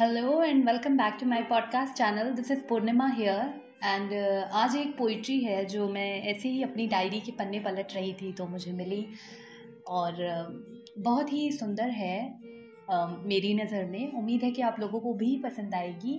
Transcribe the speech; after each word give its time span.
Hello 0.00 0.42
and 0.42 0.64
welcome 0.66 0.96
back 0.96 1.16
to 1.20 1.26
my 1.26 1.42
podcast 1.42 1.92
channel 1.92 2.30
this 2.30 2.50
is 2.50 2.60
Purnima 2.60 3.06
here 3.08 3.40
and 3.84 4.12
आज 4.52 4.76
एक 4.76 4.96
poetry 4.98 5.38
है 5.40 5.64
जो 5.64 5.88
मैं 5.88 6.22
ऐसे 6.22 6.48
ही 6.48 6.62
अपनी 6.62 6.86
डायरी 6.86 7.20
के 7.20 7.32
पन्ने 7.32 7.60
पलट 7.60 7.92
रही 7.94 8.12
थी 8.12 8.32
तो 8.32 8.46
मुझे 8.46 8.72
मिली। 8.72 9.06
और 9.88 10.12
uh, 10.12 11.02
बहुत 11.02 11.32
ही 11.32 11.50
सुंदर 11.52 11.90
है 11.90 12.40
uh, 12.92 13.24
मेरी 13.26 13.54
नज़र 13.54 13.84
में। 13.84 14.12
उम्मीद 14.12 14.42
है 14.42 14.50
कि 14.50 14.62
आप 14.62 14.80
लोगों 14.80 15.00
को 15.00 15.14
भी 15.14 15.36
पसंद 15.38 15.74
आएगी। 15.74 16.16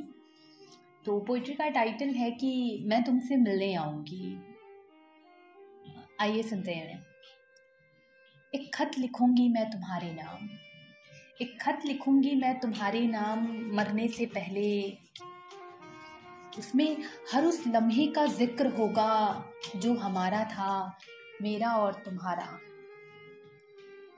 तो 1.06 1.20
पोइट्री 1.20 1.54
का 1.54 1.68
टाइटल 1.70 2.10
है 2.10 2.32
कि 2.32 2.84
मैं 2.88 3.04
तुमसे 3.04 3.38
मिलने 3.38 3.74
आऊँगी। 3.76 4.38
आइए 6.22 6.44
सुनते 6.44 6.72
हैं। 6.72 7.06
एक 8.54 8.72
खत 8.76 8.92
लिखूँगी 8.98 9.50
मैं 9.50 9.72
तुम्हारे 9.72 10.14
नाम। 10.14 10.50
एक 11.42 11.58
खत 11.62 11.82
लिखूँगी 11.86 12.36
मैं 12.36 12.60
तुम्हारे 12.60 13.00
नाम 13.08 13.48
मरने 13.76 14.08
से 14.08 14.26
पहले। 14.26 14.98
उसमें 16.60 16.98
हर 17.34 17.46
उस 17.46 17.64
लम्हे 17.68 18.06
का 18.08 18.26
ज़िक्र 18.26 18.68
होगा 18.68 19.44
जो 19.76 19.94
हमारा 19.94 20.44
था, 20.44 20.98
मेरा 21.42 21.72
और 21.72 21.94
तुम्हारा। 21.94 22.48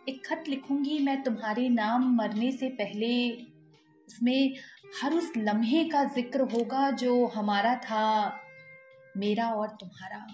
एक 0.10 0.22
खत 0.28 0.44
लिखूँगी 0.48 1.00
मैं 1.00 1.22
तुम्हारे 1.24 1.70
नाम 1.70 2.16
मरने 2.16 2.52
से 2.52 2.70
पहले, 2.70 3.32
उसमें 4.08 4.56
हर 5.02 5.14
उस 5.14 5.32
लम्हे 5.38 5.84
का 5.84 6.04
ज़िक्र 6.04 6.42
होगा 6.42 6.90
जो 6.92 7.26
हमारा 7.28 7.76
था, 7.76 8.40
मेरा 9.18 9.50
और 9.52 9.68
तुम्हारा। 9.70 10.26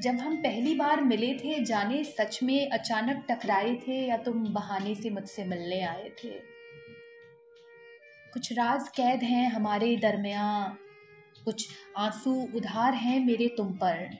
जब 0.00 0.14
हम 0.14 0.36
पहली 0.36 0.74
बार 0.74 1.00
मिले 1.00 1.34
थे, 1.34 1.64
जाने 1.64 2.04
सच 2.04 2.42
में 2.42 2.70
अचानक 2.70 3.26
टकराए 3.30 3.74
थे 3.74 4.06
या 4.06 4.16
तुम 4.16 4.44
बहाने 4.44 4.94
से 4.94 5.10
मुझसे 5.10 5.44
मिलने 5.44 5.82
आए 5.82 6.08
थे। 6.24 6.30
कुछ 8.32 8.52
राज 8.52 8.88
कैद 8.88 9.22
हैं 9.22 9.50
हमारे 9.50 9.96
दरमियान, 9.96 10.76
कुछ 11.44 11.68
आँसू 11.96 12.48
उधार 12.54 12.94
हैं 12.94 13.26
मेरे 13.26 13.48
तुम 13.56 13.72
पर। 13.72 14.18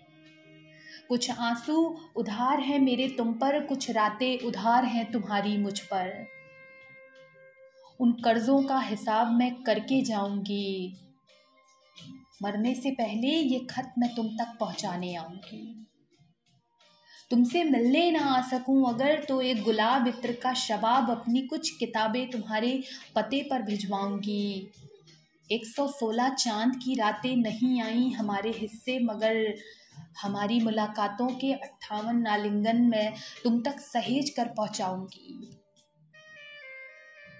कुछ 1.08 1.30
आँसू 1.30 1.98
उधार 2.16 2.60
हैं 2.60 2.78
मेरे 2.78 3.08
तुम 3.08 3.32
पर, 3.32 3.60
कुछ 3.60 3.90
रातें 3.90 4.38
उधार 4.38 4.84
हैं 4.84 5.12
तुम्हारी 5.12 5.56
मुझ 5.58 5.80
पर। 5.80 6.26
उन 8.00 8.12
कर्जों 8.12 8.62
का 8.62 8.78
हिसाब 8.78 9.32
मैं 9.32 9.62
करके 9.62 10.02
जाऊँगी 10.02 10.96
मरने 12.42 12.74
से 12.74 12.90
पहले 12.90 13.28
ये 13.28 13.58
खत 13.70 13.94
मैं 13.98 14.14
तुम 14.14 14.28
तक 14.28 14.56
पहुँचाने 14.60 15.14
आऊँगी। 15.14 15.86
तुमसे 17.30 17.62
मिलने 17.64 18.10
ना 18.10 18.20
आ 18.20 18.40
सकूँ 18.40 18.88
अगर 18.88 19.24
तो 19.24 19.40
एक 19.40 19.62
गुलाब 19.62 20.06
इत्र 20.08 20.32
का 20.32 20.52
शबाब 20.54 21.10
अपनी 21.10 21.42
कुछ 21.42 21.70
किताबें 21.70 22.30
तुम्हारे 22.30 22.82
पते 23.16 23.42
पर 23.42 23.62
भिजवाऊँगी। 23.62 24.68
116 25.50 26.28
चाँद 26.34 26.76
की 26.84 26.94
रातें 26.94 27.34
नहीं 27.36 27.80
आई 27.82 28.08
हमारे 28.10 28.50
हिस्से, 28.50 28.98
मगर 28.98 29.54
हमारी 30.22 30.60
मुलाकातों 30.60 31.28
के 31.28 31.52
अट्ठावन 31.52 32.16
नालिंगन 32.16 32.82
में 32.82 33.14
तुम 33.44 33.60
तक 33.62 33.80
सहेज 33.80 34.30
कर 34.30 34.48
पहुंचाऊँगी। 34.48 35.50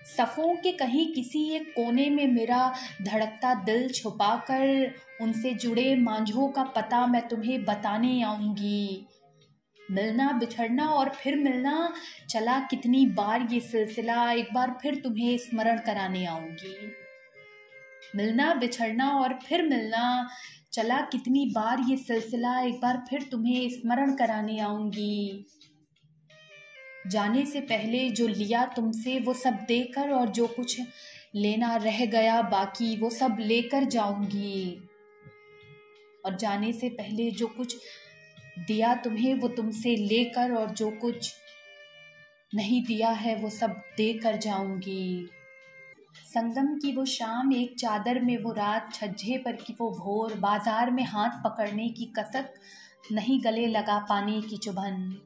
सफ़ों 0.06 0.54
के 0.56 0.72
कहीं 0.72 1.06
किसी 1.12 1.48
एक 1.50 1.72
कोने 1.76 2.08
में 2.10 2.26
मेरा 2.26 2.74
धड़कता 3.02 3.54
दिल 3.54 3.88
छुपाकर 3.88 4.94
उनसे 5.20 5.54
जुड़े 5.54 5.94
मांझों 5.96 6.48
का 6.48 6.62
पता 6.62 7.06
मैं 7.06 7.28
तुम्हें 7.28 7.64
बताने 7.64 8.22
आऊँगी। 8.22 9.06
मिलना 9.90 10.32
बिछड़ना 10.32 10.88
और 10.88 11.08
फिर 11.08 11.36
मिलना 11.36 11.92
चला 12.30 12.58
कितनी 12.60 13.06
बार 13.06 13.46
ये 13.50 13.60
सिलसिला, 13.60 14.30
एक 14.32 14.48
बार 14.54 14.78
फिर 14.82 14.94
तुम्हें 14.94 15.36
स्मरण 15.38 15.78
कराने 15.78 16.26
आऊँगी। 16.26 16.92
मिलना 18.16 18.54
बिछड़ना 18.54 19.10
और 19.10 19.38
फिर 19.46 19.62
मिलना 19.62 20.28
चला 20.72 21.00
कितनी 21.00 21.46
बार 21.46 21.80
ये 21.88 21.96
सिलसिला, 21.96 22.60
एक 22.60 22.80
बार 22.80 23.04
फिर 23.10 23.22
तुम्हें 23.22 23.68
स्मरण 23.70 24.14
कराने 24.14 24.58
आऊँगी। 24.58 25.46
जाने 27.06 27.44
से 27.46 27.60
पहले 27.60 28.08
जो 28.10 28.26
लिया 28.28 28.64
तुमसे, 28.66 29.18
वो 29.18 29.34
सब 29.34 29.54
देकर 29.68 30.10
और 30.10 30.28
जो 30.28 30.46
कुछ 30.46 30.80
लेना 31.34 31.76
रह 31.76 32.04
गया 32.06 32.40
बाकी, 32.42 32.96
वो 32.96 33.10
सब 33.10 33.36
लेकर 33.40 33.84
जाऊँगी। 33.84 34.88
और 36.24 36.36
जाने 36.36 36.72
से 36.72 36.88
पहले 36.88 37.30
जो 37.30 37.46
कुछ 37.46 37.76
दिया 38.68 38.94
तुम्हें, 38.94 39.34
वो 39.34 39.48
तुमसे 39.48 39.96
लेकर 39.96 40.52
और 40.52 40.70
जो 40.70 40.90
कुछ 40.90 41.32
नहीं 42.54 42.82
दिया 42.84 43.10
है, 43.10 43.34
वो 43.36 43.50
सब 43.50 43.80
दे 43.96 44.12
कर 44.12 44.36
जाऊँगी। 44.36 45.28
संगम 46.24 46.74
की 46.74 46.92
वो 46.92 47.04
शाम, 47.04 47.52
एक 47.52 47.74
चादर 47.78 48.20
में 48.20 48.36
वो 48.38 48.52
रात, 48.52 48.92
छज्जे 48.94 49.38
पर 49.38 49.52
की 49.52 49.76
वो 49.80 49.90
भोर, 49.90 50.34
बाज़ार 50.34 50.90
में 50.90 51.04
हाथ 51.04 51.42
पकड़ने 51.44 51.88
की 51.88 52.04
कसक 52.18 52.54
नहीं 53.12 53.44
गले 53.44 53.66
लगा 53.66 53.98
पाने 53.98 54.40
की 54.40 54.56
चुभन। 54.56 55.16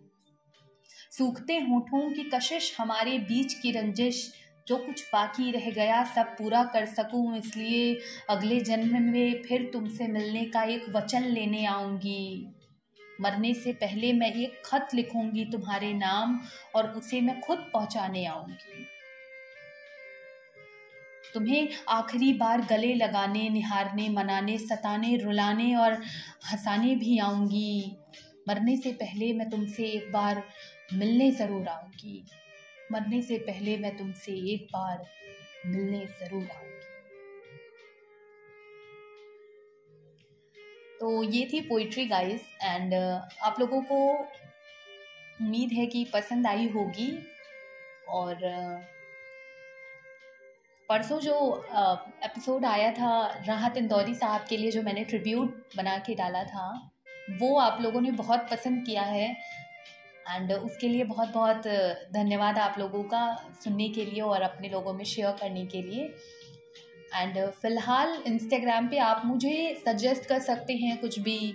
सूखते 1.18 1.54
होठों 1.58 2.00
की 2.10 2.22
कशिश 2.24 2.74
हमारे 2.78 3.18
बीच 3.18 3.54
की 3.54 3.70
रंजिश, 3.72 4.20
जो 4.66 4.76
कुछ 4.76 5.02
बाकी 5.12 5.50
रह 5.50 5.70
गया 5.70 6.02
सब 6.04 6.26
पूरा 6.36 6.62
कर 6.64 6.84
सकूँ, 6.86 7.36
इसलिए 7.36 7.98
अगले 8.30 8.60
जन्म 8.60 9.02
में 9.02 9.42
फिर 9.42 9.68
तुमसे 9.72 10.06
मिलने 10.06 10.44
का 10.44 10.62
एक 10.62 10.84
वचन 10.96 11.24
लेने 11.24 11.64
आऊँगी। 11.66 12.54
मरने 13.20 13.52
से 13.54 13.72
पहले 13.72 14.12
मैं 14.12 14.32
एक 14.34 14.62
खत 14.64 14.94
लिखूँगी 14.94 15.44
तुम्हारे 15.44 15.92
नाम 15.94 16.38
और 16.74 16.90
उसे 16.90 17.20
मैं 17.20 17.40
खुद 17.40 17.66
पहुँचाने 17.72 18.24
आऊँगी। 18.26 18.86
तुम्हें 21.34 21.68
आखिरी 21.88 22.32
बार 22.32 22.60
गले 22.60 22.94
लगाने, 22.94 23.48
निहारने, 23.48 24.08
मनाने, 24.08 24.58
सताने, 24.58 25.16
रुलाने 25.16 25.74
और 25.74 26.00
हंसाने 26.52 26.94
भी 26.96 27.18
आऊँगी। 27.18 27.96
मरने 28.48 28.76
से 28.76 28.92
पहले 28.92 29.32
मैं 29.32 29.50
तुमसे 29.50 29.84
एक 29.84 30.12
बार 30.12 30.42
मिलने 30.88 31.30
ज़रूर 31.32 31.68
आऊँगी। 31.68 32.24
मरने 32.92 33.20
से 33.22 33.38
पहले 33.40 33.76
मैं 33.78 33.96
तुमसे 33.96 34.32
एक 34.52 34.66
बार 34.72 35.06
मिलने 35.66 36.04
ज़रूर 36.20 36.42
आऊँगी। 36.44 36.86
तो 41.00 41.22
ये 41.24 41.48
थी 41.52 41.60
पोइट्री 41.62 42.04
गाइस 42.06 42.46
एंड 42.62 42.94
आप 42.94 43.56
लोगों 43.60 43.80
को 43.82 43.98
उम्मीद 45.40 45.72
है 45.72 45.86
कि 45.86 46.04
पसंद 46.14 46.46
आई 46.46 46.68
होगी। 46.68 47.10
और 48.10 48.34
uh, 48.34 48.80
परसों 50.88 51.18
जो 51.20 51.34
एपिसोड 52.24 52.62
uh, 52.62 52.68
आया 52.68 52.90
था 52.92 53.10
राहत 53.46 53.76
इंदौरी 53.76 54.14
साहब 54.14 54.46
के 54.48 54.56
लिए 54.56 54.70
जो 54.70 54.82
मैंने 54.82 55.04
ट्रिब्यूट 55.04 55.76
बना 55.76 55.96
के 56.06 56.14
डाला 56.14 56.42
था 56.44 56.68
वो 57.40 57.58
आप 57.60 57.80
लोगों 57.82 58.00
ने 58.00 58.10
बहुत 58.12 58.48
पसंद 58.50 58.84
किया 58.86 59.02
है। 59.04 59.34
एंड 60.28 60.52
उसके 60.52 60.88
लिए 60.88 61.04
बहुत 61.04 61.28
बहुत 61.28 61.66
धन्यवाद 62.12 62.58
आप 62.58 62.78
लोगों 62.78 63.02
का 63.04 63.22
सुनने 63.64 63.88
के 63.88 64.04
लिए 64.04 64.20
और 64.22 64.42
अपने 64.42 64.68
लोगों 64.68 64.92
में 64.92 65.04
शेयर 65.06 65.36
करने 65.40 65.64
के 65.66 65.82
लिए। 65.82 66.12
एंड 67.14 67.38
फ़िलहाल 67.52 68.16
इंस्टाग्राम 68.26 68.88
पे 68.88 68.98
आप 69.00 69.22
मुझे 69.24 69.74
सजेस्ट 69.86 70.26
कर 70.28 70.38
सकते 70.40 70.74
हैं 70.76 70.96
कुछ 71.00 71.18
भी 71.18 71.54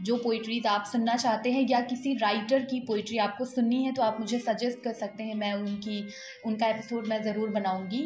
जो 0.00 0.16
पोइट्रीज 0.16 0.66
आप 0.66 0.84
सुनना 0.84 1.16
चाहते 1.16 1.50
हैं 1.52 1.66
या 1.70 1.80
किसी 1.82 2.14
राइटर 2.18 2.64
की 2.64 2.80
पोइट्री 2.86 3.18
आपको 3.18 3.44
सुननी 3.44 3.82
है 3.84 3.92
तो 3.92 4.02
आप 4.02 4.20
मुझे 4.20 4.38
सजेस्ट 4.38 4.82
कर 4.84 4.92
सकते 4.94 5.24
हैं। 5.24 5.34
मैं 5.34 5.52
उनकी, 5.54 6.06
उनका 6.46 6.66
एपिसोड 6.66 7.06
मैं 7.06 7.22
ज़रूर 7.22 7.50
बनाऊँगी। 7.50 8.04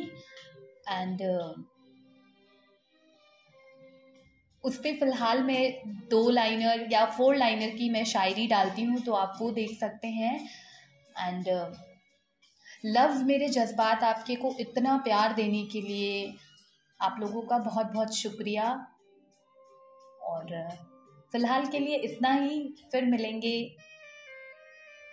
एंड 0.89 1.23
उस 4.65 4.77
पर 4.77 4.97
फ़िलहाल 4.97 5.43
मैं 5.43 5.83
दो 6.11 6.29
लाइनर 6.31 6.87
या 6.93 7.05
फोर 7.09 7.37
लाइनर 7.37 7.71
की 7.77 7.89
मैं 7.91 8.05
शायरी 8.05 8.47
डालती 8.47 8.83
हूँ 8.83 9.01
तो 9.01 9.13
आप 9.15 9.39
वो 9.41 9.51
देख 9.51 9.79
सकते 9.81 10.09
हैं। 10.09 10.35
एंड 11.19 11.49
लफ्ज़ 12.87 13.23
मेरे 13.25 13.49
जज्बात 13.49 14.03
आपके 14.05 14.35
को 14.37 14.55
इतना 14.61 14.97
प्यार 15.05 15.33
देने 15.35 15.65
के 15.67 15.81
लिए 15.81 16.33
आप 17.01 17.17
लोगों 17.21 17.43
का 17.43 17.59
बहुत 17.61 17.87
बहुत 17.87 18.15
शुक्रिया। 18.17 18.69
और 20.23 20.47
फ़िलहाल 21.33 21.67
के 21.67 21.79
लिए 21.79 21.97
इतना 21.99 22.33
ही, 22.33 22.63
फिर 22.93 23.05
मिलेंगे 23.05 23.57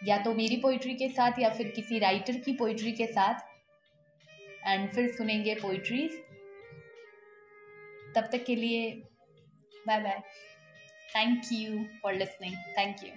या 0.03 0.17
तो 0.17 0.33
मेरी 0.33 0.55
पोइट्री 0.57 0.94
के 0.94 1.09
साथ 1.09 1.39
या 1.39 1.49
फिर 1.49 1.67
किसी 1.67 1.99
राइटर 1.99 2.38
की 2.38 2.53
पोइट्री 2.53 2.91
के 2.91 3.07
साथ। 3.07 3.39
एंड 4.65 4.89
फिर 4.91 5.11
सुनेंगे 5.11 5.55
पोइट्रीज 5.55 6.17
तब 8.15 8.29
तक 8.31 8.44
के 8.45 8.55
लिए 8.55 8.89
Bye 9.87 10.03
bye. 10.03 10.23
Thank 11.13 11.51
you 11.51 11.89
for 12.01 12.13
listening. 12.13 12.55
Thank 12.75 13.01
you. 13.03 13.13